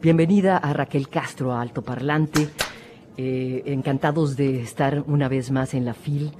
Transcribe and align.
Bienvenida 0.00 0.58
a 0.58 0.72
Raquel 0.72 1.08
Castro, 1.08 1.52
a 1.52 1.60
Alto 1.60 1.82
Parlante. 1.82 2.48
Eh, 3.16 3.64
encantados 3.66 4.36
de 4.36 4.62
estar 4.62 5.02
una 5.08 5.26
vez 5.26 5.50
más 5.50 5.74
en 5.74 5.84
la 5.84 5.92
FIL. 5.92 6.30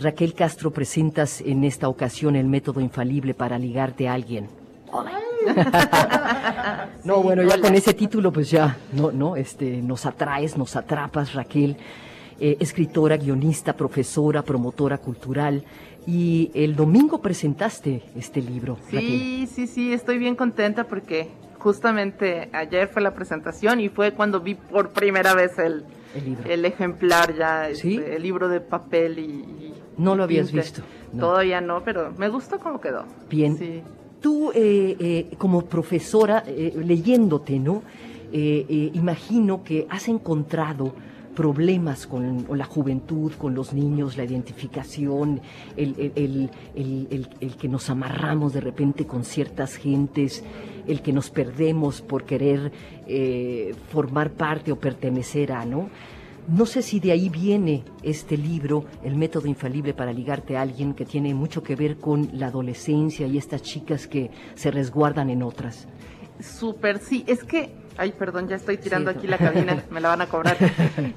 Raquel 0.00 0.32
Castro, 0.32 0.70
presentas 0.70 1.42
en 1.42 1.64
esta 1.64 1.90
ocasión 1.90 2.34
el 2.34 2.46
método 2.46 2.80
infalible 2.80 3.34
para 3.34 3.58
ligarte 3.58 4.08
a 4.08 4.14
alguien. 4.14 4.48
no, 7.04 7.22
bueno, 7.22 7.42
ya 7.42 7.60
con 7.60 7.74
ese 7.74 7.92
título, 7.92 8.32
pues 8.32 8.50
ya, 8.50 8.78
no, 8.94 9.12
no, 9.12 9.36
este, 9.36 9.82
nos 9.82 10.06
atraes, 10.06 10.56
nos 10.56 10.74
atrapas, 10.74 11.34
Raquel. 11.34 11.76
Eh, 12.40 12.56
escritora, 12.58 13.18
guionista, 13.18 13.74
profesora, 13.74 14.40
promotora 14.40 14.96
cultural. 14.96 15.62
Y 16.06 16.50
el 16.54 16.74
domingo 16.74 17.20
presentaste 17.20 18.02
este 18.16 18.40
libro. 18.40 18.78
Sí, 18.88 19.46
sí, 19.46 19.66
sí, 19.66 19.92
estoy 19.92 20.16
bien 20.16 20.36
contenta 20.36 20.84
porque 20.84 21.44
justamente 21.64 22.50
ayer 22.52 22.88
fue 22.88 23.00
la 23.00 23.14
presentación 23.14 23.80
y 23.80 23.88
fue 23.88 24.12
cuando 24.12 24.38
vi 24.38 24.54
por 24.54 24.90
primera 24.90 25.32
vez 25.32 25.58
el, 25.58 25.82
el, 26.46 26.62
ejemplar 26.66 27.34
ya, 27.34 27.70
este, 27.70 28.16
el 28.16 28.22
libro 28.22 28.50
de 28.50 28.60
papel 28.60 29.18
y... 29.18 29.72
no 29.96 30.14
lo 30.14 30.24
habías 30.24 30.52
visto. 30.52 30.82
Todavía 31.18 31.62
no, 31.62 31.82
pero 31.82 32.12
me 32.18 32.28
gustó 32.28 32.58
cómo 32.58 32.82
quedó. 32.82 33.06
Bien. 33.30 33.56
Sí. 33.56 33.80
Tú, 34.20 34.52
eh, 34.54 34.96
eh, 35.00 35.30
como 35.38 35.64
profesora, 35.64 36.44
eh, 36.46 36.74
leyéndote, 36.76 37.58
¿no? 37.58 37.82
imagino 38.32 39.62
que 39.62 39.86
has 39.88 40.08
encontrado 40.08 40.92
problemas 41.34 42.06
con, 42.06 42.46
la 42.56 42.64
juventud, 42.64 43.32
con 43.32 43.54
los 43.54 43.72
niños, 43.72 44.16
la 44.16 44.24
identificación, 44.24 45.40
el, 45.76 46.50
el, 46.74 47.56
que 47.56 47.68
nos 47.68 47.90
amarramos 47.90 48.52
de 48.52 48.60
repente 48.60 49.06
con 49.06 49.24
ciertas 49.24 49.76
gentes, 49.76 50.44
el 50.86 51.02
que 51.02 51.12
nos 51.12 51.30
perdemos 51.30 52.00
por 52.00 52.24
querer 52.24 52.72
eh, 53.06 53.74
formar 53.90 54.32
parte 54.32 54.72
o 54.72 54.76
pertenecer 54.76 55.52
a, 55.52 55.64
¿no? 55.64 55.88
No 56.46 56.66
sé 56.66 56.82
si 56.82 57.00
de 57.00 57.10
ahí 57.10 57.30
viene 57.30 57.84
este 58.02 58.36
libro, 58.36 58.84
El 59.02 59.16
método 59.16 59.48
infalible 59.48 59.94
para 59.94 60.12
ligarte 60.12 60.58
a 60.58 60.62
alguien, 60.62 60.92
que 60.92 61.06
tiene 61.06 61.32
mucho 61.32 61.62
que 61.62 61.74
ver 61.74 61.96
con 61.96 62.28
la 62.34 62.48
adolescencia 62.48 63.26
y 63.26 63.38
estas 63.38 63.62
chicas 63.62 64.06
que 64.06 64.30
se 64.54 64.70
resguardan 64.70 65.30
en 65.30 65.42
otras. 65.42 65.88
Súper, 66.40 66.98
sí, 66.98 67.24
es 67.26 67.44
que, 67.44 67.70
ay, 67.96 68.12
perdón, 68.12 68.48
ya 68.48 68.56
estoy 68.56 68.78
tirando 68.78 69.10
aquí 69.10 69.26
la 69.26 69.38
cabina, 69.38 69.82
me 69.90 70.00
la 70.00 70.08
van 70.08 70.22
a 70.22 70.26
cobrar. 70.26 70.56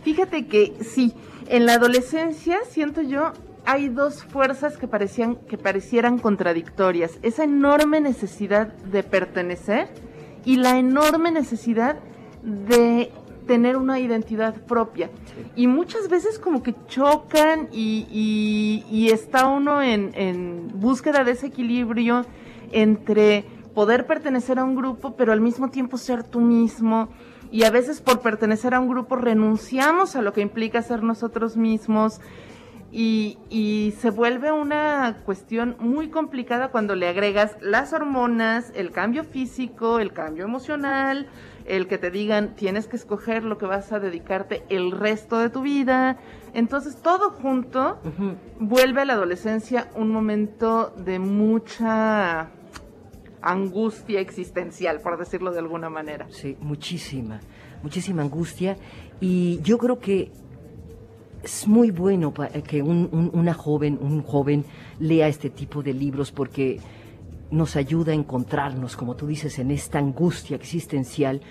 Fíjate 0.03 0.47
que 0.47 0.73
sí, 0.81 1.13
en 1.47 1.65
la 1.65 1.73
adolescencia 1.73 2.59
siento 2.69 3.01
yo 3.01 3.33
hay 3.65 3.89
dos 3.89 4.23
fuerzas 4.23 4.77
que 4.77 4.87
parecían 4.87 5.35
que 5.35 5.57
parecieran 5.57 6.19
contradictorias, 6.19 7.19
esa 7.21 7.43
enorme 7.43 7.99
necesidad 7.99 8.67
de 8.67 9.03
pertenecer 9.03 9.89
y 10.45 10.55
la 10.55 10.79
enorme 10.79 11.31
necesidad 11.31 11.97
de 12.43 13.11
tener 13.47 13.77
una 13.77 13.99
identidad 13.99 14.53
propia. 14.53 15.09
Y 15.55 15.67
muchas 15.67 16.07
veces 16.09 16.37
como 16.37 16.61
que 16.61 16.75
chocan 16.87 17.69
y, 17.71 19.09
está 19.11 19.47
uno 19.47 19.81
en, 19.81 20.11
en, 20.13 20.79
búsqueda 20.79 21.23
de 21.23 21.31
ese 21.31 21.47
equilibrio 21.47 22.25
entre 22.71 23.45
poder 23.77 24.07
pertenecer 24.07 24.57
a 24.57 24.63
un 24.63 24.75
grupo, 24.75 25.15
pero 25.15 25.31
al 25.31 25.39
mismo 25.39 25.69
tiempo 25.69 25.99
ser 25.99 26.23
tú 26.23 26.41
mismo. 26.41 27.09
Y 27.51 27.63
a 27.63 27.69
veces 27.69 28.01
por 28.01 28.21
pertenecer 28.21 28.73
a 28.73 28.79
un 28.79 28.89
grupo 28.89 29.15
renunciamos 29.17 30.15
a 30.15 30.23
lo 30.23 30.33
que 30.33 30.41
implica 30.41 30.81
ser 30.81 31.03
nosotros 31.03 31.57
mismos 31.57 32.19
y, 32.91 33.93
se 33.99 34.09
vuelve 34.09 34.51
una 34.51 35.17
cuestión 35.25 35.75
muy 35.77 36.09
complicada 36.09 36.69
cuando 36.69 36.95
le 36.95 37.07
agregas 37.07 37.55
las 37.61 37.93
hormonas, 37.93 38.71
el 38.73 38.89
cambio 38.89 39.23
físico, 39.23 39.99
el 39.99 40.11
cambio 40.11 40.45
emocional, 40.45 41.27
el 41.65 41.87
que 41.87 41.99
te 41.99 42.09
digan 42.09 42.55
tienes 42.55 42.87
que 42.87 42.95
escoger 42.95 43.43
lo 43.43 43.59
que 43.59 43.67
vas 43.67 43.91
a 43.91 43.99
dedicarte 43.99 44.63
el 44.69 44.89
resto 44.89 45.37
de 45.37 45.51
tu 45.51 45.61
vida. 45.61 46.17
Entonces 46.55 46.99
todo 46.99 47.29
junto 47.29 47.99
vuelve 48.59 49.01
a 49.01 49.05
la 49.05 49.13
adolescencia 49.13 49.87
un 49.93 50.09
momento 50.09 50.95
de 50.97 51.19
mucha 51.19 52.49
angustia 53.47 54.19
existencial, 54.19 54.99
por 55.01 55.17
decirlo 55.17 55.51
de 55.51 55.59
alguna 55.59 55.89
manera. 55.89 56.27
Sí, 56.29 56.57
muchísima, 56.59 57.39
muchísima 57.81 58.21
angustia. 58.21 58.77
Y 59.21 59.61
yo 59.61 59.77
creo 59.77 59.99
que 59.99 60.31
es 61.43 61.67
muy 61.67 61.91
bueno 61.91 62.33
eh, 62.53 62.61
que 62.61 62.81
una 62.81 63.53
joven, 63.53 63.97
un 64.01 64.21
joven 64.21 64.65
lea 64.99 65.27
este 65.27 65.49
tipo 65.49 65.81
de 65.81 65.93
libros 65.93 66.31
porque 66.31 66.79
nos 67.49 67.77
ayuda 67.77 68.11
a 68.11 68.15
encontrarnos, 68.15 68.97
como 68.97 69.15
tú 69.15 69.27
dices, 69.27 69.57
en 69.59 69.71
esta 69.71 69.99
angustia 69.99 70.55
existencial. 70.55 71.41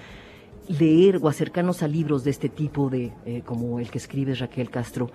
Leer 0.68 1.20
o 1.22 1.28
acercarnos 1.28 1.82
a 1.82 1.88
libros 1.88 2.24
de 2.24 2.30
este 2.30 2.48
tipo, 2.48 2.90
de, 2.90 3.12
eh, 3.24 3.42
como 3.46 3.78
el 3.78 3.88
que 3.88 3.98
escribe 3.98 4.34
Raquel 4.34 4.68
Castro, 4.68 5.10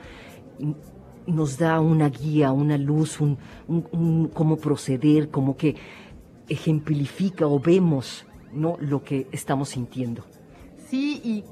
nos 1.28 1.58
da 1.58 1.80
una 1.80 2.10
guía, 2.10 2.52
una 2.52 2.78
luz, 2.78 3.20
un, 3.20 3.38
cómo 4.34 4.58
proceder, 4.58 5.30
como 5.30 5.58
que 5.58 5.76
ejemplifica 6.50 7.46
o 7.48 7.60
vemos 7.60 8.26
¿no? 8.54 8.78
lo 8.80 9.04
que 9.04 9.28
estamos 9.32 9.70
sintiendo. 9.70 10.24
Sí, 10.90 11.22
y 11.24 11.44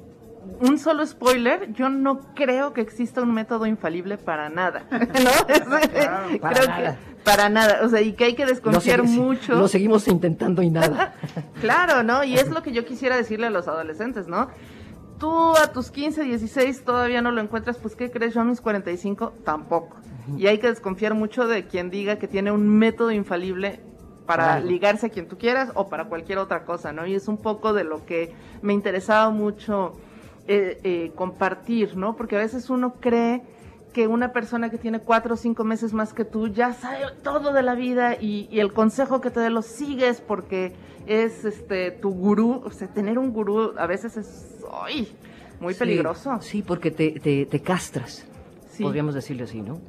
un 0.60 0.78
solo 0.78 1.06
spoiler, 1.06 1.72
yo 1.72 1.88
no 1.88 2.20
creo 2.34 2.72
que 2.72 2.80
exista 2.80 3.22
un 3.22 3.32
método 3.32 3.66
infalible 3.66 4.18
para 4.18 4.48
nada, 4.48 4.86
¿no? 4.90 6.38
para 6.40 6.54
creo 6.54 6.66
nada. 6.66 6.96
que 6.96 7.10
para 7.24 7.48
nada, 7.50 7.80
o 7.84 7.88
sea, 7.88 8.00
y 8.00 8.14
que 8.14 8.24
hay 8.24 8.34
que 8.34 8.46
desconfiar 8.46 9.02
mucho. 9.02 9.54
Lo 9.54 9.68
seguimos 9.68 10.08
intentando 10.08 10.62
y 10.62 10.70
nada. 10.70 11.14
claro, 11.60 12.02
¿no? 12.02 12.24
Y 12.24 12.34
es 12.34 12.48
lo 12.48 12.62
que 12.62 12.72
yo 12.72 12.84
quisiera 12.84 13.16
decirle 13.16 13.46
a 13.48 13.50
los 13.50 13.68
adolescentes, 13.68 14.26
¿no? 14.26 14.48
Tú 15.18 15.52
a 15.56 15.70
tus 15.70 15.90
15, 15.90 16.24
16 16.24 16.82
todavía 16.84 17.20
no 17.20 17.30
lo 17.30 17.42
encuentras, 17.42 17.76
pues 17.76 17.94
¿qué 17.94 18.10
crees? 18.10 18.32
Yo 18.32 18.40
a 18.40 18.44
mis 18.44 18.62
45 18.62 19.34
tampoco. 19.44 19.98
Y 20.38 20.46
hay 20.46 20.58
que 20.58 20.68
desconfiar 20.68 21.14
mucho 21.14 21.46
de 21.46 21.66
quien 21.66 21.90
diga 21.90 22.16
que 22.16 22.26
tiene 22.26 22.52
un 22.52 22.68
método 22.68 23.10
infalible 23.10 23.80
para 24.30 24.60
ligarse 24.60 25.06
a 25.06 25.08
quien 25.08 25.26
tú 25.26 25.36
quieras 25.36 25.72
o 25.74 25.88
para 25.88 26.04
cualquier 26.04 26.38
otra 26.38 26.64
cosa, 26.64 26.92
¿no? 26.92 27.04
Y 27.04 27.16
es 27.16 27.26
un 27.26 27.36
poco 27.36 27.72
de 27.72 27.82
lo 27.82 28.06
que 28.06 28.32
me 28.62 28.72
interesaba 28.72 29.30
mucho 29.30 29.94
eh, 30.46 30.78
eh, 30.84 31.10
compartir, 31.16 31.96
¿no? 31.96 32.14
Porque 32.14 32.36
a 32.36 32.38
veces 32.38 32.70
uno 32.70 32.94
cree 33.00 33.42
que 33.92 34.06
una 34.06 34.32
persona 34.32 34.70
que 34.70 34.78
tiene 34.78 35.00
cuatro 35.00 35.34
o 35.34 35.36
cinco 35.36 35.64
meses 35.64 35.92
más 35.92 36.12
que 36.12 36.24
tú 36.24 36.46
ya 36.46 36.74
sabe 36.74 37.06
todo 37.24 37.52
de 37.52 37.64
la 37.64 37.74
vida 37.74 38.14
y, 38.20 38.48
el 38.52 38.72
consejo 38.72 39.20
que 39.20 39.30
te 39.30 39.40
dé 39.40 39.50
lo 39.50 39.62
sigues 39.62 40.20
porque 40.20 40.74
es 41.08 41.44
este 41.44 41.90
tu 41.90 42.10
gurú. 42.10 42.62
O 42.64 42.70
sea, 42.70 42.86
tener 42.86 43.18
un 43.18 43.32
gurú 43.32 43.72
a 43.76 43.86
veces 43.88 44.16
es 44.16 44.58
muy 45.58 45.74
peligroso. 45.74 46.38
Sí, 46.40 46.62
porque 46.62 46.92
te, 46.92 47.46
te, 47.46 47.60
castras. 47.60 48.24
Podríamos 48.80 49.12
decirlo 49.12 49.42
así, 49.42 49.60
¿no? 49.60 49.80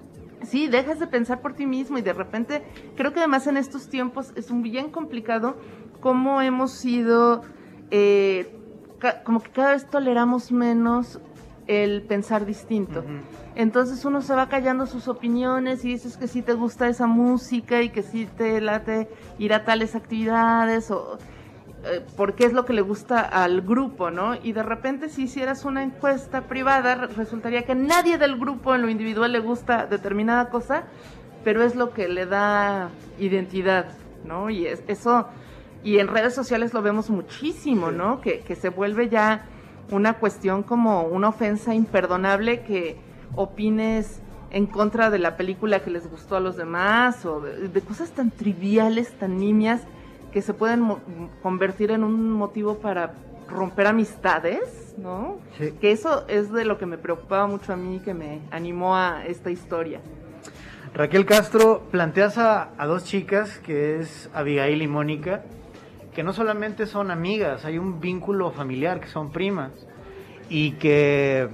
Sí, 0.43 0.67
dejas 0.67 0.99
de 0.99 1.07
pensar 1.07 1.41
por 1.41 1.53
ti 1.53 1.65
mismo 1.65 1.97
y 1.97 2.01
de 2.01 2.13
repente 2.13 2.63
creo 2.95 3.13
que 3.13 3.19
además 3.19 3.47
en 3.47 3.57
estos 3.57 3.89
tiempos 3.89 4.33
es 4.35 4.49
un 4.49 4.61
bien 4.61 4.89
complicado 4.89 5.55
cómo 5.99 6.41
hemos 6.41 6.71
sido 6.71 7.43
eh, 7.91 8.57
como 9.23 9.41
que 9.41 9.51
cada 9.51 9.71
vez 9.71 9.89
toleramos 9.89 10.51
menos 10.51 11.19
el 11.67 12.01
pensar 12.03 12.45
distinto. 12.45 13.03
Entonces 13.55 14.03
uno 14.05 14.21
se 14.21 14.33
va 14.33 14.49
callando 14.49 14.85
sus 14.85 15.07
opiniones 15.07 15.85
y 15.85 15.89
dices 15.89 16.17
que 16.17 16.27
sí 16.27 16.41
te 16.41 16.53
gusta 16.53 16.87
esa 16.87 17.07
música 17.07 17.81
y 17.81 17.89
que 17.89 18.01
sí 18.01 18.27
te 18.37 18.61
late 18.61 19.07
ir 19.37 19.53
a 19.53 19.63
tales 19.63 19.95
actividades 19.95 20.89
o 20.91 21.17
eh, 21.83 22.05
porque 22.15 22.45
es 22.45 22.53
lo 22.53 22.65
que 22.65 22.73
le 22.73 22.81
gusta 22.81 23.21
al 23.21 23.61
grupo, 23.61 24.11
¿no? 24.11 24.35
Y 24.35 24.53
de 24.53 24.63
repente 24.63 25.09
si 25.09 25.23
hicieras 25.23 25.65
una 25.65 25.83
encuesta 25.83 26.41
privada 26.41 27.07
resultaría 27.07 27.63
que 27.63 27.75
nadie 27.75 28.17
del 28.17 28.37
grupo 28.37 28.75
en 28.75 28.81
lo 28.81 28.89
individual 28.89 29.31
le 29.31 29.39
gusta 29.39 29.87
determinada 29.87 30.49
cosa, 30.49 30.83
pero 31.43 31.63
es 31.63 31.75
lo 31.75 31.91
que 31.91 32.07
le 32.07 32.25
da 32.25 32.89
identidad, 33.19 33.87
¿no? 34.25 34.49
Y 34.49 34.67
es, 34.67 34.83
eso 34.87 35.27
y 35.83 35.99
en 35.99 36.07
redes 36.07 36.35
sociales 36.35 36.73
lo 36.73 36.81
vemos 36.81 37.09
muchísimo, 37.09 37.91
¿no? 37.91 38.21
Que, 38.21 38.43
se 38.55 38.69
vuelve 38.69 39.09
ya 39.09 39.45
una 39.89 40.13
cuestión 40.13 40.63
como 40.63 41.03
una 41.03 41.29
ofensa 41.29 41.73
imperdonable 41.73 42.61
que 42.61 42.97
opines 43.35 44.21
en 44.51 44.67
contra 44.67 45.09
de 45.09 45.17
la 45.17 45.37
película 45.37 45.79
que 45.79 45.89
les 45.89 46.09
gustó 46.09 46.35
a 46.35 46.39
los 46.39 46.57
demás 46.57 47.25
o 47.25 47.41
de, 47.41 47.81
cosas 47.81 48.11
tan 48.11 48.29
triviales, 48.29 49.11
tan 49.17 49.37
nimias, 49.37 49.81
que 50.31 50.41
se 50.41 50.53
pueden 50.53 50.97
convertir 51.41 51.91
en 51.91 52.03
un 52.03 52.31
motivo 52.31 52.77
para 52.79 53.13
romper 53.47 53.87
amistades, 53.87 54.95
¿no? 54.97 55.39
Que 55.79 55.91
eso 55.91 56.25
es 56.27 56.51
de 56.51 56.65
lo 56.65 56.77
que 56.77 56.85
me 56.85 56.97
preocupaba 56.97 57.47
mucho 57.47 57.73
a 57.73 57.75
mí 57.75 57.97
y 57.97 57.99
que 57.99 58.13
me 58.13 58.41
animó 58.51 58.95
a 58.95 59.25
esta 59.25 59.51
historia. 59.51 59.99
Raquel 60.93 61.25
Castro, 61.25 61.83
planteas 61.91 62.37
a, 62.37 62.71
a 62.77 62.85
dos 62.85 63.05
chicas, 63.05 63.59
que 63.59 63.99
es 63.99 64.29
Abigail 64.33 64.81
y 64.81 64.87
Mónica, 64.87 65.43
que 66.13 66.23
no 66.23 66.33
solamente 66.33 66.85
son 66.85 67.11
amigas, 67.11 67.63
hay 67.63 67.77
un 67.77 68.01
vínculo 68.01 68.51
familiar, 68.51 68.99
que 68.99 69.07
son 69.07 69.31
primas, 69.31 69.71
y 70.49 70.73
que, 70.73 71.47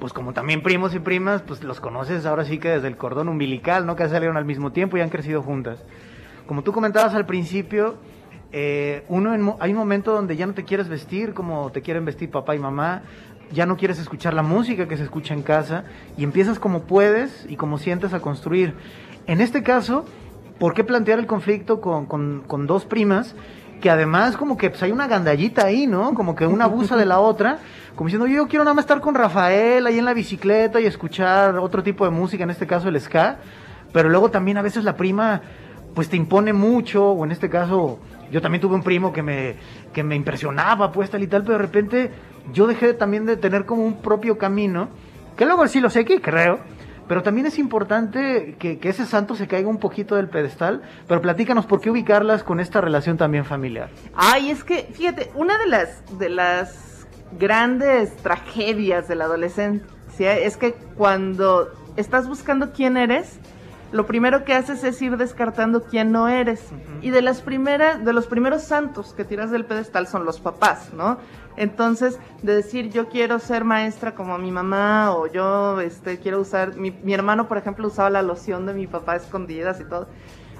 pues 0.00 0.12
como 0.12 0.34
también 0.34 0.62
primos 0.62 0.94
y 0.94 0.98
primas, 0.98 1.40
pues 1.42 1.64
los 1.64 1.80
conoces 1.80 2.26
ahora 2.26 2.44
sí 2.44 2.58
que 2.58 2.68
desde 2.68 2.88
el 2.88 2.98
cordón 2.98 3.28
umbilical, 3.28 3.86
¿no? 3.86 3.96
Que 3.96 4.06
salieron 4.08 4.36
al 4.36 4.44
mismo 4.44 4.72
tiempo 4.72 4.98
y 4.98 5.00
han 5.00 5.08
crecido 5.08 5.42
juntas. 5.42 5.82
Como 6.46 6.62
tú 6.62 6.72
comentabas 6.72 7.14
al 7.14 7.26
principio, 7.26 7.96
eh, 8.52 9.04
uno 9.08 9.56
hay 9.58 9.72
un 9.72 9.78
momento 9.78 10.12
donde 10.12 10.36
ya 10.36 10.46
no 10.46 10.54
te 10.54 10.64
quieres 10.64 10.88
vestir 10.88 11.34
como 11.34 11.72
te 11.72 11.82
quieren 11.82 12.04
vestir 12.04 12.30
papá 12.30 12.54
y 12.54 12.58
mamá, 12.58 13.02
ya 13.52 13.66
no 13.66 13.76
quieres 13.76 13.98
escuchar 13.98 14.34
la 14.34 14.42
música 14.42 14.86
que 14.86 14.96
se 14.96 15.04
escucha 15.04 15.34
en 15.34 15.42
casa 15.42 15.84
y 16.16 16.24
empiezas 16.24 16.58
como 16.58 16.82
puedes 16.82 17.46
y 17.48 17.56
como 17.56 17.78
sientes 17.78 18.12
a 18.12 18.20
construir. 18.20 18.74
En 19.26 19.40
este 19.40 19.62
caso, 19.62 20.04
¿por 20.58 20.74
qué 20.74 20.84
plantear 20.84 21.18
el 21.18 21.26
conflicto 21.26 21.80
con, 21.80 22.06
con, 22.06 22.66
dos 22.66 22.84
primas? 22.84 23.34
Que 23.80 23.90
además 23.90 24.36
como 24.36 24.56
que 24.56 24.70
pues, 24.70 24.82
hay 24.82 24.92
una 24.92 25.06
gandallita 25.06 25.64
ahí, 25.64 25.86
¿no? 25.86 26.14
Como 26.14 26.34
que 26.34 26.46
una 26.46 26.64
abusa 26.64 26.96
de 26.96 27.06
la 27.06 27.20
otra, 27.20 27.58
como 27.94 28.08
diciendo, 28.08 28.26
yo 28.26 28.48
quiero 28.48 28.64
nada 28.64 28.74
más 28.74 28.84
estar 28.84 29.00
con 29.00 29.14
Rafael 29.14 29.86
ahí 29.86 29.98
en 29.98 30.04
la 30.04 30.14
bicicleta 30.14 30.80
y 30.80 30.86
escuchar 30.86 31.58
otro 31.58 31.82
tipo 31.82 32.04
de 32.04 32.10
música, 32.10 32.44
en 32.44 32.50
este 32.50 32.66
caso 32.66 32.88
el 32.88 33.00
ska, 33.00 33.38
pero 33.92 34.08
luego 34.08 34.30
también 34.30 34.58
a 34.58 34.62
veces 34.62 34.84
la 34.84 34.96
prima 34.96 35.42
pues 35.94 36.08
te 36.08 36.16
impone 36.16 36.52
mucho, 36.52 37.10
o 37.10 37.24
en 37.24 37.32
este 37.32 37.48
caso 37.48 37.98
yo 38.30 38.42
también 38.42 38.60
tuve 38.60 38.74
un 38.74 38.82
primo 38.82 39.12
que 39.12 39.22
me, 39.22 39.56
que 39.92 40.02
me 40.02 40.16
impresionaba, 40.16 40.90
pues 40.90 41.10
tal 41.10 41.22
y 41.22 41.26
tal, 41.26 41.42
pero 41.42 41.58
de 41.58 41.62
repente 41.62 42.10
yo 42.52 42.66
dejé 42.66 42.94
también 42.94 43.26
de 43.26 43.36
tener 43.36 43.64
como 43.64 43.84
un 43.84 44.02
propio 44.02 44.38
camino, 44.38 44.88
que 45.36 45.46
luego 45.46 45.66
sí 45.68 45.80
lo 45.80 45.90
sé 45.90 46.04
que 46.04 46.20
creo, 46.20 46.58
pero 47.06 47.22
también 47.22 47.46
es 47.46 47.58
importante 47.58 48.56
que, 48.58 48.78
ese 48.82 49.06
santo 49.06 49.34
se 49.34 49.46
caiga 49.46 49.68
un 49.68 49.78
poquito 49.78 50.16
del 50.16 50.28
pedestal, 50.28 50.82
pero 51.06 51.20
platícanos 51.20 51.66
por 51.66 51.80
qué 51.80 51.90
ubicarlas 51.90 52.42
con 52.42 52.60
esta 52.60 52.80
relación 52.80 53.16
también 53.16 53.44
familiar. 53.44 53.90
Ay, 54.14 54.50
es 54.50 54.64
que, 54.64 54.88
fíjate, 54.92 55.30
una 55.34 55.58
de 55.58 55.66
las, 55.66 56.18
de 56.18 56.28
las 56.28 57.06
grandes 57.38 58.16
tragedias 58.16 59.08
de 59.08 59.16
la 59.16 59.24
adolescencia 59.24 60.38
es 60.38 60.56
que 60.56 60.72
cuando 60.96 61.70
estás 61.96 62.28
buscando 62.28 62.72
quién 62.72 62.96
eres, 62.96 63.38
lo 63.94 64.06
primero 64.06 64.44
que 64.44 64.54
haces 64.54 64.82
es 64.82 65.00
ir 65.02 65.16
descartando 65.16 65.84
quién 65.84 66.10
no 66.10 66.26
eres. 66.26 66.60
Y 67.00 67.10
de 67.10 67.22
las 67.22 67.42
primeras, 67.42 68.04
de 68.04 68.12
los 68.12 68.26
primeros 68.26 68.64
santos 68.64 69.14
que 69.14 69.24
tiras 69.24 69.52
del 69.52 69.66
pedestal 69.66 70.08
son 70.08 70.24
los 70.24 70.40
papás, 70.40 70.92
¿no? 70.92 71.18
Entonces, 71.56 72.18
de 72.42 72.56
decir 72.56 72.90
yo 72.90 73.08
quiero 73.08 73.38
ser 73.38 73.62
maestra 73.62 74.16
como 74.16 74.36
mi 74.36 74.50
mamá 74.50 75.14
o 75.14 75.28
yo 75.28 75.80
este 75.80 76.18
quiero 76.18 76.40
usar 76.40 76.74
mi, 76.74 76.90
mi 76.90 77.14
hermano, 77.14 77.46
por 77.46 77.56
ejemplo, 77.56 77.86
usaba 77.86 78.10
la 78.10 78.22
loción 78.22 78.66
de 78.66 78.74
mi 78.74 78.88
papá 78.88 79.14
escondidas 79.14 79.80
y 79.80 79.84
todo. 79.84 80.08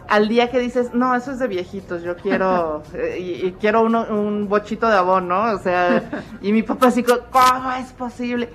Al 0.06 0.28
día 0.28 0.48
que 0.48 0.60
dices, 0.60 0.94
no, 0.94 1.12
eso 1.16 1.32
es 1.32 1.40
de 1.40 1.48
viejitos, 1.48 2.04
yo 2.04 2.14
quiero, 2.14 2.84
eh, 2.94 3.18
y, 3.18 3.50
quiero 3.58 3.82
uno, 3.82 4.06
un 4.10 4.48
bochito 4.48 4.86
de 4.86 4.94
abón, 4.94 5.26
¿no? 5.26 5.54
O 5.54 5.58
sea, 5.58 6.24
y 6.40 6.52
mi 6.52 6.62
papá 6.62 6.86
así, 6.86 7.02
¿cómo 7.02 7.72
es 7.72 7.92
posible? 7.94 8.48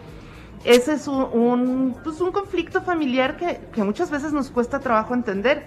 Ese 0.64 0.94
es 0.94 1.08
un, 1.08 1.96
pues 2.04 2.20
un 2.22 2.32
conflicto 2.32 2.82
familiar 2.82 3.38
que, 3.38 3.62
que 3.74 3.84
muchas 3.84 4.12
veces 4.12 4.34
nos 4.34 4.50
cuesta 4.50 4.80
trabajo 4.80 5.14
entender, 5.14 5.66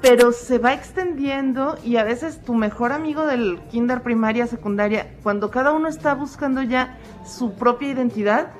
pero 0.00 0.32
se 0.32 0.58
va 0.58 0.72
extendiendo 0.72 1.76
y 1.84 1.96
a 1.96 2.04
veces 2.04 2.42
tu 2.42 2.54
mejor 2.54 2.92
amigo 2.92 3.26
del 3.26 3.60
kinder, 3.70 4.02
primaria, 4.02 4.46
secundaria, 4.46 5.14
cuando 5.22 5.50
cada 5.50 5.72
uno 5.72 5.88
está 5.88 6.14
buscando 6.14 6.62
ya 6.62 6.98
su 7.24 7.52
propia 7.54 7.90
identidad, 7.90 8.52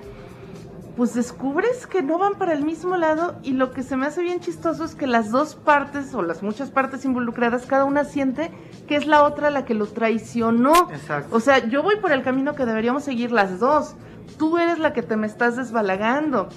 pues 0.97 1.15
descubres 1.15 1.87
que 1.87 2.03
no 2.03 2.19
van 2.19 2.35
para 2.35 2.53
el 2.53 2.62
mismo 2.62 2.97
lado 2.99 3.37
y 3.43 3.53
lo 3.53 3.71
que 3.71 3.83
se 3.83 3.97
me 3.97 4.06
hace 4.06 4.23
bien 4.23 4.41
chistoso 4.41 4.85
es 4.85 4.94
que 4.94 5.06
las 5.06 5.31
dos 5.31 5.55
partes 5.55 6.12
o 6.15 6.21
las 6.21 6.43
muchas 6.43 6.71
partes 6.71 7.06
involucradas, 7.06 7.65
cada 7.65 7.87
una 7.87 8.05
siente 8.05 8.50
que 8.87 8.97
es 8.97 9.06
la 9.06 9.23
otra 9.23 9.50
la 9.50 9.65
que 9.65 9.73
lo 9.73 9.87
traicionó. 9.87 10.91
Exacto. 10.91 11.35
O 11.35 11.41
sea, 11.41 11.67
yo 11.67 11.83
voy 11.83 11.97
por 11.97 12.12
el 12.12 12.23
camino 12.23 12.55
que 12.55 12.67
deberíamos 12.67 13.05
seguir 13.05 13.33
las 13.33 13.61
dos 13.61 13.97
tú 14.38 14.59
eres 14.59 14.79
la 14.79 14.93
que 14.93 15.03
te 15.03 15.17
me 15.17 15.27
estás 15.27 15.56
desbalagando. 15.56 16.49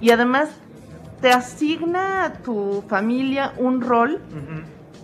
Y 0.00 0.10
además 0.10 0.48
te 1.20 1.30
asigna 1.30 2.24
a 2.24 2.32
tu 2.34 2.84
familia 2.88 3.52
un 3.58 3.80
rol 3.80 4.20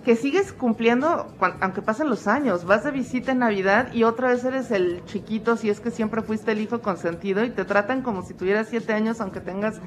que 0.04 0.16
sigues 0.16 0.52
cumpliendo 0.52 1.26
aunque 1.60 1.82
pasen 1.82 2.08
los 2.08 2.26
años. 2.26 2.64
Vas 2.64 2.84
de 2.84 2.90
visita 2.90 3.32
en 3.32 3.38
Navidad 3.38 3.92
y 3.92 4.04
otra 4.04 4.28
vez 4.28 4.44
eres 4.44 4.70
el 4.70 5.02
chiquito 5.06 5.56
si 5.56 5.70
es 5.70 5.80
que 5.80 5.90
siempre 5.90 6.22
fuiste 6.22 6.52
el 6.52 6.60
hijo 6.60 6.80
consentido 6.80 7.42
y 7.44 7.50
te 7.50 7.64
tratan 7.64 8.02
como 8.02 8.22
si 8.22 8.34
tuvieras 8.34 8.68
siete 8.68 8.92
años 8.92 9.20
aunque 9.20 9.40
tengas 9.40 9.80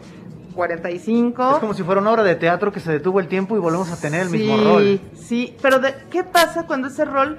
45. 0.55 1.51
Es 1.51 1.57
como 1.59 1.73
si 1.75 1.83
fuera 1.83 2.01
una 2.01 2.11
obra 2.11 2.23
de 2.23 2.35
teatro 2.35 2.71
que 2.71 2.79
se 2.79 2.91
detuvo 2.91 3.19
el 3.19 3.27
tiempo 3.27 3.55
y 3.55 3.59
volvemos 3.59 3.91
a 3.91 3.95
tener 3.95 4.23
el 4.23 4.29
mismo 4.31 4.57
rol. 4.57 4.99
Sí, 5.13 5.21
sí, 5.23 5.57
pero 5.61 5.79
¿qué 6.09 6.23
pasa 6.23 6.65
cuando 6.65 6.87
ese 6.87 7.05
rol 7.05 7.37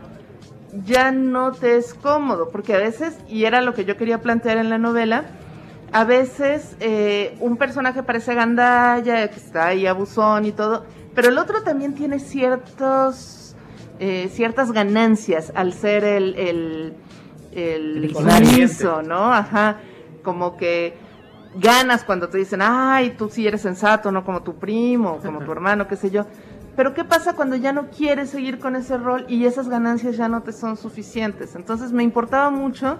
ya 0.84 1.12
no 1.12 1.52
te 1.52 1.76
es 1.76 1.94
cómodo, 1.94 2.48
porque 2.50 2.74
a 2.74 2.78
veces, 2.78 3.18
y 3.28 3.44
era 3.44 3.60
lo 3.60 3.74
que 3.74 3.84
yo 3.84 3.96
quería 3.96 4.20
plantear 4.20 4.58
en 4.58 4.70
la 4.70 4.78
novela, 4.78 5.24
a 5.92 6.04
veces 6.04 6.76
eh, 6.80 7.36
un 7.40 7.56
personaje 7.56 8.02
parece 8.02 8.34
gandalla, 8.34 9.28
que 9.28 9.36
está 9.36 9.68
ahí 9.68 9.86
abusón 9.86 10.44
y 10.44 10.52
todo, 10.52 10.84
pero 11.14 11.28
el 11.28 11.38
otro 11.38 11.62
también 11.62 11.94
tiene 11.94 12.18
ciertos, 12.18 13.56
eh, 13.98 14.28
ciertas 14.32 14.72
ganancias 14.72 15.52
al 15.54 15.72
ser 15.72 16.04
el, 16.04 16.34
el, 16.36 16.94
el, 17.52 18.14
¿no? 19.06 19.32
Ajá, 19.32 19.78
como 20.22 20.56
que 20.56 20.94
ganas 21.54 22.04
cuando 22.04 22.28
te 22.28 22.38
dicen, 22.38 22.60
ay, 22.62 23.14
tú 23.16 23.28
sí 23.30 23.46
eres 23.46 23.62
sensato, 23.62 24.12
no 24.12 24.24
como 24.24 24.42
tu 24.42 24.56
primo, 24.56 25.18
como 25.24 25.40
tu 25.40 25.52
hermano, 25.52 25.88
qué 25.88 25.96
sé 25.96 26.10
yo. 26.10 26.26
Pero 26.78 26.94
¿qué 26.94 27.02
pasa 27.02 27.32
cuando 27.32 27.56
ya 27.56 27.72
no 27.72 27.88
quieres 27.88 28.30
seguir 28.30 28.60
con 28.60 28.76
ese 28.76 28.98
rol 28.98 29.24
y 29.26 29.46
esas 29.46 29.68
ganancias 29.68 30.16
ya 30.16 30.28
no 30.28 30.44
te 30.44 30.52
son 30.52 30.76
suficientes? 30.76 31.56
Entonces 31.56 31.90
me 31.90 32.04
importaba 32.04 32.50
mucho 32.50 32.98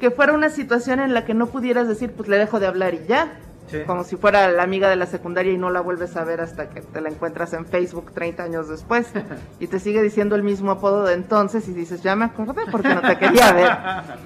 que 0.00 0.10
fuera 0.10 0.32
una 0.32 0.48
situación 0.48 0.98
en 0.98 1.12
la 1.12 1.26
que 1.26 1.34
no 1.34 1.48
pudieras 1.48 1.86
decir, 1.88 2.12
pues 2.12 2.30
le 2.30 2.38
dejo 2.38 2.58
de 2.58 2.68
hablar 2.68 2.94
y 2.94 3.04
ya. 3.06 3.38
Como 3.86 4.04
si 4.04 4.16
fuera 4.16 4.50
la 4.50 4.62
amiga 4.62 4.88
de 4.88 4.96
la 4.96 5.04
secundaria 5.04 5.52
y 5.52 5.58
no 5.58 5.68
la 5.68 5.82
vuelves 5.82 6.16
a 6.16 6.24
ver 6.24 6.40
hasta 6.40 6.70
que 6.70 6.80
te 6.80 7.02
la 7.02 7.10
encuentras 7.10 7.52
en 7.52 7.66
Facebook 7.66 8.12
30 8.14 8.44
años 8.44 8.70
después. 8.70 9.08
y 9.60 9.66
te 9.66 9.78
sigue 9.78 10.00
diciendo 10.00 10.34
el 10.34 10.42
mismo 10.42 10.70
apodo 10.70 11.04
de 11.04 11.12
entonces 11.12 11.68
y 11.68 11.74
dices, 11.74 12.02
ya 12.02 12.16
me 12.16 12.24
acordé 12.24 12.62
porque 12.70 12.94
no 12.94 13.02
te 13.02 13.18
quería 13.18 13.52
ver. 13.52 13.72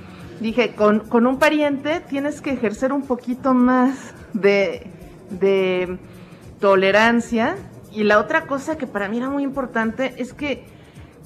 Dije, 0.40 0.76
con, 0.76 1.00
con 1.00 1.26
un 1.26 1.40
pariente 1.40 1.98
tienes 2.08 2.40
que 2.40 2.52
ejercer 2.52 2.92
un 2.92 3.02
poquito 3.02 3.52
más 3.52 4.14
de, 4.32 4.86
de 5.30 5.98
tolerancia 6.60 7.56
y 7.96 8.04
la 8.04 8.18
otra 8.18 8.46
cosa 8.46 8.76
que 8.76 8.86
para 8.86 9.08
mí 9.08 9.16
era 9.16 9.30
muy 9.30 9.42
importante 9.42 10.12
es 10.18 10.34
que 10.34 10.66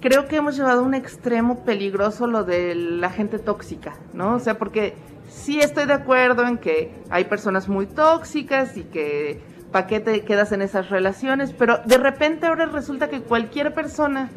creo 0.01 0.29
que 0.29 0.37
hemos 0.37 0.57
llevado 0.57 0.83
a 0.83 0.85
un 0.85 0.95
extremo 0.95 1.65
peligroso 1.65 2.29
lo 2.29 2.45
de 2.45 2.77
la 2.77 3.11
gente 3.11 3.41
tóxica, 3.41 3.97
¿no? 4.15 4.37
O 4.37 4.39
sea, 4.39 4.57
porque 4.57 4.95
sí 5.29 5.59
estoy 5.59 5.87
de 5.87 5.95
acuerdo 5.95 6.47
en 6.47 6.59
que 6.59 6.95
hay 7.11 7.25
personas 7.25 7.69
muy 7.69 7.87
tóxicas 7.87 8.77
y 8.77 8.85
que 8.85 9.43
para 9.73 9.89
qué 9.89 9.99
te 9.99 10.25
quedas 10.25 10.53
en 10.53 10.63
esas 10.63 10.91
relaciones, 10.91 11.53
pero 11.53 11.81
de 11.87 11.99
repente 11.99 12.47
ahora 12.47 12.67
resulta 12.67 13.09
que 13.09 13.21
cualquier 13.21 13.75
persona 13.75 14.31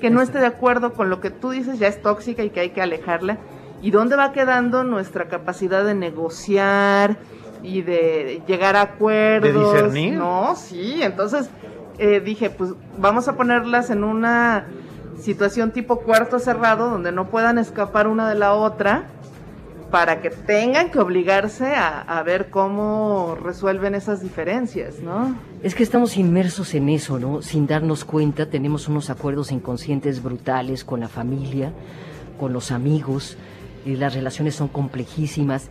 que 0.00 0.08
no 0.08 0.22
esté 0.22 0.38
de 0.38 0.46
acuerdo 0.46 0.92
con 0.92 1.10
lo 1.10 1.20
que 1.20 1.30
tú 1.30 1.50
dices 1.50 1.80
ya 1.80 1.88
es 1.88 2.00
tóxica 2.00 2.44
y 2.44 2.50
que 2.50 2.60
hay 2.60 2.70
que 2.70 2.80
alejarla. 2.80 3.38
¿Y 3.82 3.90
dónde 3.90 4.14
va 4.14 4.30
quedando 4.30 4.84
nuestra 4.84 5.26
capacidad 5.26 5.84
de 5.84 5.96
negociar 5.96 7.18
y 7.64 7.82
de 7.82 8.40
llegar 8.46 8.76
a 8.76 8.82
acuerdos? 8.82 9.52
¿De 9.52 9.58
discernir? 9.58 10.14
No, 10.14 10.54
sí, 10.54 11.02
entonces 11.02 11.50
eh, 11.98 12.20
dije, 12.20 12.50
pues 12.50 12.72
vamos 12.98 13.28
a 13.28 13.36
ponerlas 13.36 13.90
en 13.90 14.04
una 14.04 14.66
situación 15.20 15.70
tipo 15.70 16.00
cuarto 16.00 16.38
cerrado 16.38 16.90
donde 16.90 17.12
no 17.12 17.28
puedan 17.28 17.58
escapar 17.58 18.08
una 18.08 18.28
de 18.28 18.34
la 18.34 18.54
otra 18.54 19.06
para 19.90 20.22
que 20.22 20.30
tengan 20.30 20.90
que 20.90 20.98
obligarse 20.98 21.74
a, 21.74 22.22
ver 22.24 22.48
cómo 22.48 23.36
resuelven 23.42 23.94
esas 23.94 24.22
diferencias, 24.22 25.00
¿no? 25.00 25.36
Es 25.62 25.74
que 25.74 25.82
estamos 25.82 26.16
inmersos 26.16 26.74
en 26.74 26.88
eso, 26.88 27.18
¿no? 27.18 27.42
Sin 27.42 27.66
darnos 27.66 28.06
cuenta, 28.06 28.48
tenemos 28.48 28.88
unos 28.88 29.10
acuerdos 29.10 29.52
inconscientes 29.52 30.22
brutales 30.22 30.82
con 30.82 31.00
la 31.00 31.08
familia, 31.08 31.74
con 32.40 32.54
los 32.54 32.70
amigos, 32.70 33.36
y 33.84 33.96
las 33.96 34.14
relaciones 34.14 34.54
son 34.54 34.68
complejísimas 34.68 35.68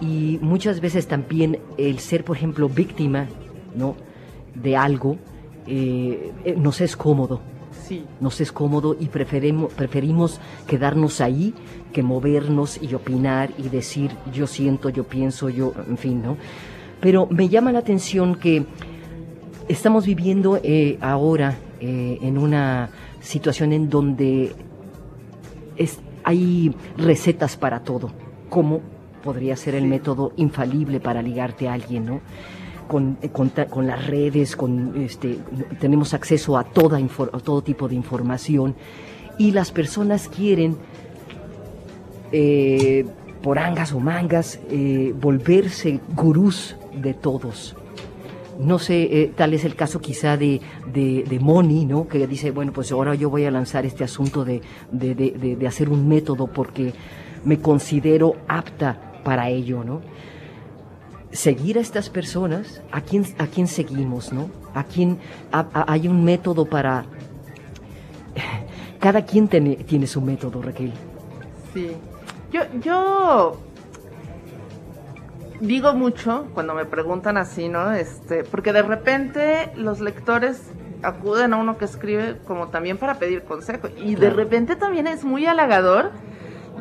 y 0.00 0.38
muchas 0.42 0.80
veces 0.80 1.06
también 1.06 1.60
el 1.78 1.98
ser, 2.00 2.24
por 2.24 2.36
ejemplo, 2.36 2.68
víctima, 2.68 3.26
¿no? 3.74 3.96
De 4.54 4.76
algo, 4.76 5.16
eh, 5.66 6.32
eh, 6.44 6.54
nos 6.56 6.80
es 6.80 6.96
cómodo. 6.96 7.40
Sí. 7.86 8.04
Nos 8.20 8.40
es 8.40 8.52
cómodo 8.52 8.96
y 8.98 9.06
preferimos, 9.06 9.72
preferimos 9.72 10.40
quedarnos 10.66 11.20
ahí 11.20 11.54
que 11.92 12.02
movernos 12.02 12.80
y 12.82 12.94
opinar 12.94 13.50
y 13.58 13.68
decir 13.68 14.12
yo 14.32 14.46
siento, 14.46 14.88
yo 14.88 15.04
pienso, 15.04 15.48
yo, 15.48 15.72
en 15.88 15.98
fin, 15.98 16.22
¿no? 16.22 16.36
Pero 17.00 17.26
me 17.26 17.48
llama 17.48 17.72
la 17.72 17.80
atención 17.80 18.36
que 18.36 18.64
estamos 19.68 20.06
viviendo 20.06 20.58
eh, 20.62 20.98
ahora 21.00 21.56
en 21.80 22.38
una 22.38 22.90
situación 23.20 23.72
en 23.72 23.90
donde 23.90 24.54
es, 25.76 25.98
hay 26.22 26.72
recetas 26.96 27.56
para 27.56 27.80
todo. 27.80 28.12
¿Cómo 28.48 28.80
podría 29.24 29.56
ser 29.56 29.74
el 29.74 29.86
método 29.86 30.32
infalible 30.36 31.00
para 31.00 31.22
ligarte 31.22 31.68
a 31.68 31.72
alguien, 31.72 32.06
no? 32.06 32.20
Con, 32.92 33.16
eh, 33.22 33.30
con, 33.30 33.86
las 33.86 34.06
redes, 34.06 34.54
con, 34.54 35.00
este, 35.02 35.38
tenemos 35.80 36.12
acceso 36.12 36.58
a, 36.58 36.64
todo 36.64 37.62
tipo 37.62 37.88
de 37.88 37.94
información 37.94 38.74
y 39.38 39.52
las 39.52 39.70
personas 39.70 40.28
quieren, 40.28 40.76
eh, 42.32 43.06
por 43.42 43.58
angas 43.58 43.94
o 43.94 43.98
mangas, 43.98 44.60
eh, 44.70 45.14
volverse 45.18 46.00
gurús 46.14 46.76
de 46.94 47.14
todos. 47.14 47.74
no 48.60 48.78
sé, 48.78 49.32
tal 49.34 49.54
es 49.54 49.64
el 49.64 49.74
caso 49.74 49.98
quizá 49.98 50.36
de, 50.36 50.60
de, 50.92 51.38
Moni, 51.40 51.86
¿no? 51.86 52.06
Que 52.06 52.26
dice, 52.26 52.50
bueno, 52.50 52.72
pues 52.72 52.92
ahora 52.92 53.14
yo 53.14 53.30
voy 53.30 53.46
a 53.46 53.50
lanzar 53.50 53.86
este 53.86 54.04
asunto 54.04 54.44
de, 54.44 54.60
de, 54.92 55.66
hacer 55.66 55.88
un 55.88 56.06
método 56.06 56.46
porque 56.46 56.92
me 57.44 57.58
considero 57.58 58.36
apta 58.46 59.20
para 59.24 59.48
ello, 59.48 59.82
¿no? 59.82 60.02
Seguir 61.32 61.78
a 61.78 61.80
estas 61.80 62.10
personas, 62.10 62.82
¿a 62.92 63.00
quién, 63.00 63.26
a 63.38 63.46
quién 63.46 63.66
seguimos, 63.66 64.32
no? 64.32 64.50
¿A 64.74 64.84
quién 64.84 65.18
hay 65.50 66.08
un 66.08 66.24
método 66.24 66.66
para... 66.66 67.04
Cada 69.00 69.24
quien 69.24 69.48
tiene, 69.48 69.76
tiene 69.76 70.06
su 70.06 70.20
método, 70.20 70.62
Raquel. 70.62 70.92
Sí. 71.74 71.90
Yo, 72.52 72.60
yo 72.80 73.58
digo 75.62 75.94
mucho 75.94 76.48
cuando 76.54 76.74
me 76.74 76.84
preguntan 76.84 77.36
así, 77.36 77.68
¿no? 77.68 77.92
Este, 77.92 78.44
porque 78.44 78.72
de 78.72 78.82
repente 78.82 79.72
los 79.76 80.00
lectores 80.00 80.60
acuden 81.02 81.54
a 81.54 81.56
uno 81.56 81.78
que 81.78 81.84
escribe 81.84 82.36
como 82.46 82.68
también 82.68 82.98
para 82.98 83.18
pedir 83.18 83.42
consejo 83.42 83.88
y 83.96 84.14
de 84.14 84.30
repente 84.30 84.76
también 84.76 85.06
es 85.06 85.24
muy 85.24 85.46
halagador 85.46 86.10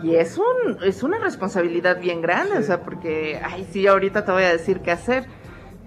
y 0.04 0.16
es 0.16 0.38
un 0.38 0.84
es 0.84 1.04
una 1.04 1.20
responsabilidad 1.20 2.00
bien 2.00 2.22
grande, 2.22 2.58
o 2.58 2.64
sea, 2.64 2.82
porque 2.82 3.40
ay, 3.44 3.68
sí, 3.72 3.88
ahorita 3.88 4.26
te 4.26 4.32
voy 4.32 4.44
a 4.44 4.52
decir 4.52 4.82
qué 4.82 4.92
hacer, 4.92 5.26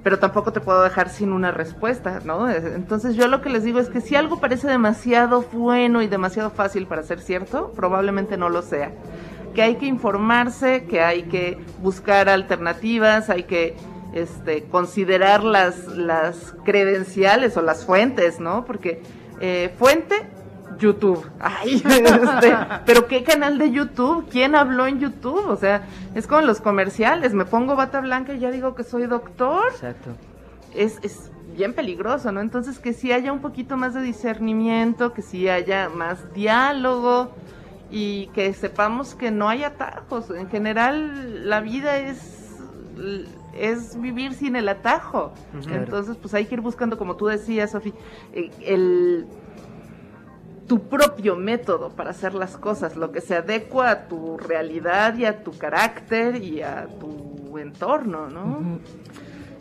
pero 0.03 0.19
tampoco 0.19 0.53
te 0.53 0.61
puedo 0.61 0.83
dejar 0.83 1.09
sin 1.09 1.33
una 1.33 1.51
respuesta, 1.51 2.21
¿no? 2.25 2.51
Entonces 2.51 3.17
yo 3.17 3.29
lo 3.29 3.41
que 3.41 3.51
les 3.51 3.65
digo 3.65 3.81
es 3.81 3.89
que 3.89 4.01
si 4.01 4.17
algo 4.17 4.41
parece 4.41 4.69
demasiado 4.69 5.43
bueno 5.53 6.03
y 6.03 6.07
demasiado 6.07 6.51
fácil 6.51 6.87
para 6.87 7.03
ser 7.03 7.21
cierto, 7.21 7.73
probablemente 7.75 8.37
no 8.37 8.49
lo 8.49 8.63
sea 8.63 8.93
que 9.55 9.63
hay 9.63 9.77
que 9.77 9.87
informarse, 9.87 10.85
que 10.85 11.01
hay 11.01 11.23
que 11.25 11.57
buscar 11.79 12.29
alternativas, 12.29 13.31
hay 13.31 13.45
que 13.45 13.77
este, 14.13 14.65
considerar 14.65 15.43
las, 15.45 15.87
las 15.87 16.55
credenciales 16.65 17.57
o 17.57 17.63
las 17.63 17.87
fuentes, 17.87 18.41
¿no? 18.41 18.65
Porque 18.65 19.01
eh, 19.41 19.73
fuente, 19.79 20.15
YouTube. 20.79 21.25
Ay, 21.41 21.75
este, 21.85 22.57
pero 22.87 23.07
¿qué 23.07 23.23
canal 23.23 23.59
de 23.59 23.71
YouTube? 23.71 24.27
¿Quién 24.31 24.55
habló 24.55 24.87
en 24.87 25.01
YouTube? 25.01 25.49
O 25.49 25.57
sea, 25.57 25.87
es 26.15 26.27
como 26.27 26.43
los 26.43 26.61
comerciales, 26.61 27.35
me 27.35 27.45
pongo 27.45 27.77
bata 27.77 28.01
blanca 28.01 28.35
y 28.35 28.41
ya 28.41 28.51
digo 28.51 28.75
que 28.75 28.85
soy 28.85 29.07
doctor. 29.07 29.65
Exacto. 29.73 30.11
Es, 30.75 30.99
es 31.03 31.31
bien 31.57 31.75
peligroso, 31.75 32.33
¿no? 32.33 32.41
Entonces 32.41 32.79
que 32.79 32.93
sí 32.93 33.13
haya 33.13 33.33
un 33.33 33.41
poquito 33.41 33.77
más 33.77 33.95
de 33.95 34.03
discernimiento, 34.03 35.13
que 35.13 35.23
sí 35.23 35.49
haya 35.49 35.89
más 35.89 36.33
diálogo, 36.35 37.31
y 37.91 38.27
que 38.35 38.53
sepamos 38.53 39.15
que 39.15 39.31
no 39.31 39.49
hay 39.49 39.63
atajos. 39.63 40.31
En 40.31 40.49
general, 40.49 41.49
la 41.49 41.61
vida 41.61 41.99
es, 41.99 42.59
es 43.57 44.01
vivir 44.01 44.35
sin 44.35 44.57
el 44.57 44.69
atajo. 44.69 45.33
Entonces, 45.71 46.17
pues 46.17 46.35
hay 46.35 46.47
que 46.47 46.57
ir 46.57 46.61
buscando, 46.61 46.99
como 46.99 47.15
tú 47.15 47.27
decías, 47.27 47.71
Sofi, 47.71 47.93
eh, 48.33 48.51
el 48.63 49.27
tu 50.67 50.89
propio 50.89 51.37
método 51.37 51.91
para 51.91 52.11
hacer 52.11 52.35
las 52.35 52.57
cosas, 52.57 52.97
lo 52.97 53.13
que 53.13 53.21
se 53.21 53.37
adecua 53.37 53.91
a 53.91 54.09
tu 54.09 54.39
realidad 54.39 55.17
y 55.17 55.25
a 55.25 55.43
tu 55.43 55.57
carácter 55.57 56.43
y 56.43 56.63
a 56.63 56.87
tu 57.01 57.59
entorno, 57.59 58.29
¿no? 58.29 58.81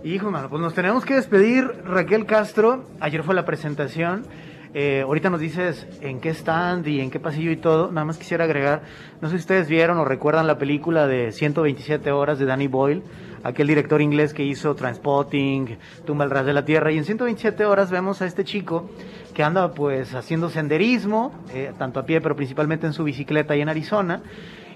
Hijo, 0.04 0.32
mano, 0.32 0.50
pues 0.50 0.62
nos 0.62 0.74
tenemos 0.74 1.06
que 1.06 1.16
despedir. 1.16 1.66
Raquel 1.86 2.26
Castro, 2.26 2.86
ayer 3.00 3.24
fue 3.24 3.36
la 3.36 3.46
presentación. 3.46 4.26
Eh, 4.74 5.02
ahorita 5.02 5.30
nos 5.30 5.40
dices 5.40 5.88
en 6.02 6.20
qué 6.20 6.30
stand 6.30 6.88
y 6.88 7.00
en 7.00 7.12
qué 7.12 7.20
pasillo 7.20 7.52
y 7.52 7.58
todo. 7.58 7.92
Nada 7.92 8.06
más 8.06 8.18
quisiera 8.18 8.46
agregar, 8.46 8.82
no 9.22 9.30
sé 9.30 9.36
si 9.36 9.42
ustedes 9.42 9.70
vieron 9.70 9.98
o 10.00 10.06
recuerdan 10.06 10.48
la 10.48 10.58
película 10.58 11.06
de 11.06 11.32
127 11.32 12.12
horas 12.12 12.40
de 12.40 12.46
Danny 12.46 12.68
Boyle, 12.68 13.04
aquel 13.44 13.68
director 13.68 14.02
inglés 14.02 14.34
que 14.34 14.44
hizo 14.44 14.76
Transpotting, 14.76 15.78
Tumba 16.06 16.24
al 16.24 16.32
ras 16.32 16.46
de 16.46 16.54
la 16.54 16.66
tierra. 16.66 16.92
Y 16.92 16.98
en 16.98 17.06
127 17.06 17.66
horas 17.66 17.92
vemos 17.92 18.22
a 18.22 18.26
este 18.26 18.44
chico 18.44 18.90
que 19.34 19.44
anda 19.44 19.74
pues 19.74 20.16
haciendo 20.16 20.50
senderismo, 20.50 21.34
eh, 21.54 21.74
tanto 21.78 22.00
a 22.00 22.06
pie 22.06 22.22
pero 22.22 22.36
principalmente 22.36 22.88
en 22.88 22.94
su 22.94 23.04
bicicleta 23.04 23.54
ahí 23.54 23.62
en 23.62 23.70
Arizona. 23.70 24.22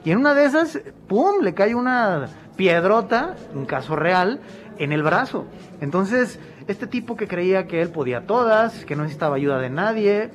Y 0.04 0.12
en 0.12 0.20
una 0.20 0.34
de 0.34 0.46
esas, 0.46 0.80
¡pum!, 1.08 1.42
le 1.42 1.54
cae 1.54 1.76
una 1.76 2.28
piedrota, 2.56 3.36
un 3.54 3.66
caso 3.66 3.96
real, 3.96 4.40
en 4.78 4.92
el 4.92 5.04
brazo. 5.04 5.46
Entonces, 5.82 6.40
este 6.68 6.88
tipo 6.88 7.16
que 7.16 7.28
creía 7.28 7.68
que 7.68 7.82
él 7.82 7.90
podía 7.90 8.26
todas, 8.26 8.86
que 8.86 8.96
no 8.96 9.04
necesitaba 9.04 9.36
ayuda 9.36 9.60
de 9.60 9.70
nadie, 9.70 10.30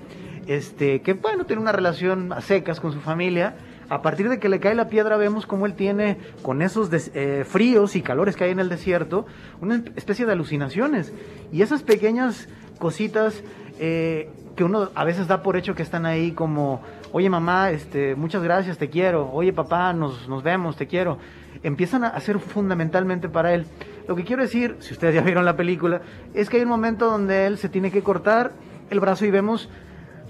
este, 0.46 1.02
que 1.02 1.14
bueno, 1.14 1.44
tiene 1.44 1.62
una 1.62 1.72
relación 1.72 2.32
a 2.32 2.40
secas 2.40 2.80
con 2.80 2.92
su 2.92 3.00
familia. 3.00 3.54
A 3.92 4.00
partir 4.00 4.30
de 4.30 4.38
que 4.38 4.48
le 4.48 4.58
cae 4.58 4.74
la 4.74 4.88
piedra 4.88 5.18
vemos 5.18 5.44
cómo 5.44 5.66
él 5.66 5.74
tiene, 5.74 6.16
con 6.40 6.62
esos 6.62 6.88
eh, 7.12 7.44
fríos 7.46 7.94
y 7.94 8.00
calores 8.00 8.36
que 8.36 8.44
hay 8.44 8.50
en 8.50 8.58
el 8.58 8.70
desierto, 8.70 9.26
una 9.60 9.82
especie 9.96 10.24
de 10.24 10.32
alucinaciones. 10.32 11.12
Y 11.52 11.60
esas 11.60 11.82
pequeñas 11.82 12.48
cositas 12.78 13.44
eh, 13.78 14.30
que 14.56 14.64
uno 14.64 14.88
a 14.94 15.04
veces 15.04 15.28
da 15.28 15.42
por 15.42 15.58
hecho 15.58 15.74
que 15.74 15.82
están 15.82 16.06
ahí 16.06 16.32
como, 16.32 16.80
oye 17.12 17.28
mamá, 17.28 17.70
este, 17.70 18.14
muchas 18.14 18.42
gracias, 18.42 18.78
te 18.78 18.88
quiero, 18.88 19.30
oye 19.30 19.52
papá, 19.52 19.92
nos, 19.92 20.26
nos 20.26 20.42
vemos, 20.42 20.76
te 20.76 20.86
quiero, 20.86 21.18
empiezan 21.62 22.02
a 22.04 22.18
ser 22.20 22.38
fundamentalmente 22.38 23.28
para 23.28 23.52
él. 23.52 23.66
Lo 24.08 24.16
que 24.16 24.24
quiero 24.24 24.40
decir, 24.40 24.76
si 24.78 24.94
ustedes 24.94 25.14
ya 25.14 25.20
vieron 25.20 25.44
la 25.44 25.54
película, 25.54 26.00
es 26.32 26.48
que 26.48 26.56
hay 26.56 26.62
un 26.62 26.70
momento 26.70 27.10
donde 27.10 27.44
él 27.44 27.58
se 27.58 27.68
tiene 27.68 27.90
que 27.90 28.02
cortar 28.02 28.52
el 28.88 29.00
brazo 29.00 29.26
y 29.26 29.30
vemos 29.30 29.68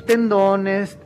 tendones. 0.04 0.98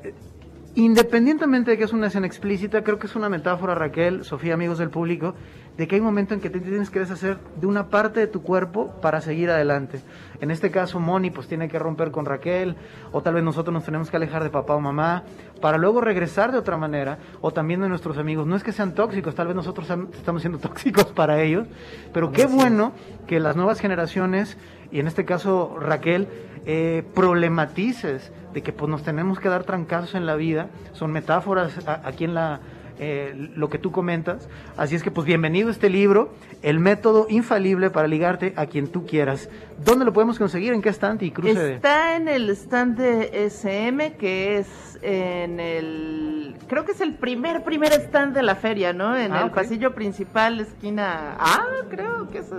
Independientemente 0.78 1.70
de 1.70 1.78
que 1.78 1.84
es 1.84 1.94
una 1.94 2.08
escena 2.08 2.26
explícita, 2.26 2.84
creo 2.84 2.98
que 2.98 3.06
es 3.06 3.16
una 3.16 3.30
metáfora, 3.30 3.74
Raquel, 3.74 4.26
Sofía, 4.26 4.52
amigos 4.52 4.76
del 4.76 4.90
público, 4.90 5.34
de 5.78 5.88
que 5.88 5.94
hay 5.94 6.00
un 6.02 6.06
momento 6.06 6.34
en 6.34 6.40
que 6.40 6.50
te 6.50 6.60
tienes 6.60 6.90
que 6.90 6.98
deshacer 6.98 7.38
de 7.58 7.66
una 7.66 7.88
parte 7.88 8.20
de 8.20 8.26
tu 8.26 8.42
cuerpo 8.42 8.92
para 9.00 9.22
seguir 9.22 9.48
adelante. 9.48 10.00
En 10.38 10.50
este 10.50 10.70
caso, 10.70 11.00
Moni 11.00 11.30
pues 11.30 11.48
tiene 11.48 11.70
que 11.70 11.78
romper 11.78 12.10
con 12.10 12.26
Raquel, 12.26 12.76
o 13.10 13.22
tal 13.22 13.32
vez 13.32 13.42
nosotros 13.42 13.72
nos 13.72 13.86
tenemos 13.86 14.10
que 14.10 14.18
alejar 14.18 14.42
de 14.42 14.50
papá 14.50 14.74
o 14.74 14.80
mamá, 14.82 15.22
para 15.62 15.78
luego 15.78 16.02
regresar 16.02 16.52
de 16.52 16.58
otra 16.58 16.76
manera, 16.76 17.20
o 17.40 17.52
también 17.52 17.80
de 17.80 17.88
nuestros 17.88 18.18
amigos. 18.18 18.46
No 18.46 18.54
es 18.54 18.62
que 18.62 18.72
sean 18.72 18.94
tóxicos, 18.94 19.34
tal 19.34 19.46
vez 19.46 19.56
nosotros 19.56 19.88
estamos 20.12 20.42
siendo 20.42 20.58
tóxicos 20.60 21.06
para 21.06 21.40
ellos, 21.40 21.66
pero 22.12 22.32
qué 22.32 22.44
bueno 22.44 22.92
que 23.26 23.40
las 23.40 23.56
nuevas 23.56 23.80
generaciones, 23.80 24.58
y 24.92 25.00
en 25.00 25.06
este 25.06 25.24
caso 25.24 25.78
Raquel, 25.80 26.28
eh, 26.66 27.02
problematices 27.14 28.30
de 28.56 28.62
que 28.62 28.72
pues 28.72 28.90
nos 28.90 29.02
tenemos 29.02 29.38
que 29.38 29.50
dar 29.50 29.64
trancazos 29.64 30.14
en 30.14 30.24
la 30.24 30.34
vida, 30.34 30.70
son 30.94 31.12
metáforas 31.12 31.78
aquí 31.86 32.24
en 32.24 32.32
la 32.32 32.60
eh, 32.98 33.50
lo 33.54 33.68
que 33.68 33.76
tú 33.76 33.92
comentas. 33.92 34.48
Así 34.78 34.94
es 34.94 35.02
que 35.02 35.10
pues 35.10 35.26
bienvenido 35.26 35.68
a 35.68 35.72
este 35.72 35.90
libro, 35.90 36.32
El 36.62 36.80
método 36.80 37.26
infalible 37.28 37.90
para 37.90 38.08
ligarte 38.08 38.54
a 38.56 38.64
quien 38.64 38.88
tú 38.88 39.04
quieras. 39.04 39.50
¿Dónde 39.84 40.06
lo 40.06 40.14
podemos 40.14 40.38
conseguir? 40.38 40.72
¿En 40.72 40.80
qué 40.80 40.88
stand 40.88 41.22
y 41.22 41.32
cruce? 41.32 41.74
Está 41.74 42.16
en 42.16 42.28
el 42.28 42.48
stand 42.48 42.96
de 42.96 43.44
SM, 43.44 44.14
que 44.14 44.56
es 44.56 44.98
en 45.02 45.60
el... 45.60 46.56
Creo 46.66 46.86
que 46.86 46.92
es 46.92 47.02
el 47.02 47.12
primer, 47.12 47.62
primer 47.62 47.92
stand 47.92 48.34
de 48.34 48.42
la 48.42 48.54
feria, 48.54 48.94
¿no? 48.94 49.14
En 49.14 49.34
ah, 49.34 49.42
el 49.42 49.50
pasillo 49.50 49.94
principal, 49.94 50.60
esquina... 50.60 51.36
Ah, 51.38 51.66
creo 51.90 52.30
que 52.30 52.38
es... 52.38 52.50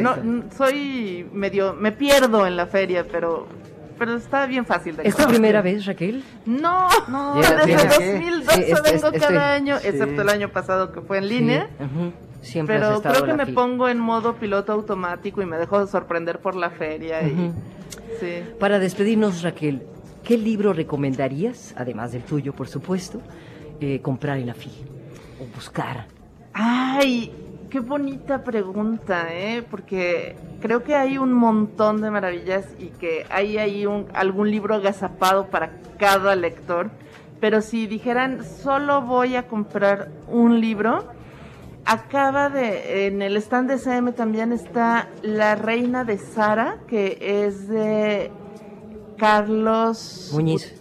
No, 0.00 0.16
soy 0.56 1.28
medio... 1.34 1.74
Me 1.74 1.92
pierdo 1.92 2.46
en 2.46 2.56
la 2.56 2.66
feria, 2.66 3.04
pero 3.04 3.46
pero 3.98 4.14
está 4.14 4.46
bien 4.46 4.64
fácil 4.64 4.96
de 4.96 5.08
¿Es 5.08 5.16
tu 5.16 5.26
primera 5.26 5.62
vez, 5.62 5.86
Raquel? 5.86 6.22
No, 6.46 6.88
no 7.08 7.36
desde 7.36 7.76
2012 7.76 8.74
vengo 8.84 9.12
cada 9.18 9.54
año, 9.54 9.76
excepto 9.76 10.22
el 10.22 10.28
año 10.28 10.48
pasado 10.50 10.92
que 10.92 11.00
fue 11.00 11.18
en 11.18 11.28
línea. 11.28 11.68
Siempre 12.40 12.78
pero 12.78 13.02
creo 13.02 13.24
que 13.24 13.34
me 13.34 13.46
pongo 13.46 13.88
en 13.88 13.98
modo 13.98 14.36
piloto 14.36 14.72
automático 14.72 15.42
y 15.42 15.46
me 15.46 15.58
dejo 15.58 15.86
sorprender 15.86 16.38
por 16.38 16.54
la 16.54 16.70
feria. 16.70 17.22
y, 17.22 17.52
Para 18.60 18.78
despedirnos, 18.78 19.42
Raquel, 19.42 19.82
¿qué 20.22 20.38
libro 20.38 20.72
recomendarías, 20.72 21.74
además 21.76 22.12
del 22.12 22.22
tuyo, 22.22 22.52
por 22.52 22.68
supuesto, 22.68 23.20
eh, 23.80 24.00
comprar 24.00 24.38
en 24.38 24.46
la 24.46 24.54
FI 24.54 24.70
o 25.40 25.54
buscar? 25.54 26.06
Ay, 26.52 27.32
Qué 27.70 27.80
bonita 27.80 28.44
pregunta, 28.44 29.28
¿eh? 29.30 29.62
Porque 29.70 30.36
creo 30.60 30.82
que 30.82 30.94
hay 30.94 31.18
un 31.18 31.34
montón 31.34 32.00
de 32.00 32.10
maravillas 32.10 32.66
y 32.78 32.86
que 32.86 33.26
hay 33.28 33.58
ahí 33.58 33.84
un, 33.84 34.06
algún 34.14 34.50
libro 34.50 34.74
agazapado 34.74 35.48
para 35.48 35.72
cada 35.98 36.34
lector. 36.34 36.90
Pero 37.40 37.60
si 37.60 37.86
dijeran, 37.86 38.42
solo 38.44 39.02
voy 39.02 39.36
a 39.36 39.46
comprar 39.48 40.08
un 40.28 40.60
libro, 40.60 41.04
acaba 41.84 42.48
de, 42.48 43.06
en 43.06 43.20
el 43.20 43.36
stand 43.36 43.70
de 43.70 43.78
CM 43.78 44.12
también 44.12 44.52
está 44.52 45.08
La 45.22 45.54
Reina 45.54 46.04
de 46.04 46.16
Sara, 46.16 46.78
que 46.88 47.18
es 47.44 47.68
de 47.68 48.30
Carlos 49.18 50.30
Muñiz 50.32 50.74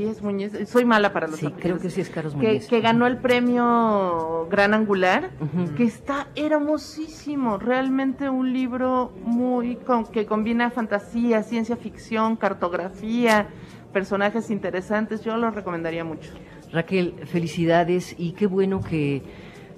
sí 0.00 0.06
es 0.08 0.22
Muñiz, 0.22 0.52
soy 0.66 0.84
mala 0.86 1.12
para 1.12 1.26
los 1.26 1.38
Sí, 1.38 1.48
creo 1.58 1.78
que 1.78 1.90
sí 1.90 2.00
es 2.00 2.08
Carlos 2.08 2.34
Muñiz. 2.34 2.66
Que, 2.66 2.80
ganó 2.80 3.06
el 3.06 3.18
premio 3.18 4.46
Gran 4.50 4.72
Angular, 4.72 5.30
que 5.76 5.84
está 5.84 6.28
hermosísimo, 6.34 7.58
realmente 7.58 8.30
un 8.30 8.52
libro 8.52 9.12
muy 9.22 9.78
que 10.10 10.24
combina 10.24 10.70
fantasía, 10.70 11.42
ciencia 11.42 11.76
ficción, 11.76 12.36
cartografía, 12.36 13.48
personajes 13.92 14.50
interesantes, 14.50 15.22
yo 15.22 15.36
lo 15.36 15.50
recomendaría 15.50 16.04
mucho. 16.04 16.30
Raquel, 16.72 17.14
felicidades 17.26 18.14
y 18.16 18.32
qué 18.32 18.46
bueno 18.46 18.80
que 18.80 19.22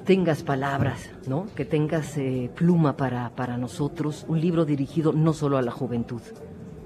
tengas 0.05 0.45
palabras, 0.45 1.11
¿no? 1.27 1.47
Que 1.57 1.65
tengas 1.65 2.17
eh, 2.17 2.49
pluma 2.55 2.97
para, 2.97 3.31
para 3.31 3.57
nosotros, 3.57 4.25
un 4.29 4.41
libro 4.41 4.65
dirigido 4.65 5.13
no 5.13 5.33
solo 5.33 5.59
a 5.59 5.63
la 5.63 5.73
juventud, 5.73 6.23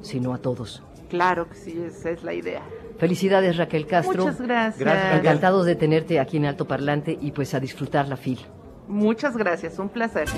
sino 0.00 0.32
a 0.32 0.38
todos. 0.38 0.82
Claro 1.10 1.48
que 1.48 1.54
sí, 1.54 1.78
esa 1.82 2.10
es 2.10 2.24
la 2.24 2.32
idea. 2.32 2.62
Felicidades 2.98 3.56
Raquel 3.56 3.86
Castro. 3.86 4.24
Muchas 4.24 4.40
gracias. 4.40 4.78
Gracias, 4.78 5.18
Encantados 5.20 5.66
de 5.66 5.76
tenerte 5.76 6.20
aquí 6.20 6.36
en 6.36 6.46
Alto 6.46 6.66
Parlante 6.66 7.16
y 7.20 7.32
pues 7.32 7.54
a 7.54 7.60
disfrutar 7.60 8.08
la 8.08 8.16
FIL. 8.16 8.40
Muchas 8.88 9.36
gracias, 9.36 9.78
un 9.78 9.88
placer. 9.88 10.28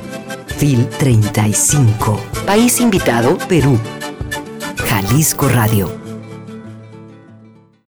FIL 0.46 0.88
35. 0.88 2.20
País 2.46 2.80
invitado, 2.80 3.36
Perú. 3.48 3.78
Jalisco 4.86 5.48
Radio. 5.48 6.07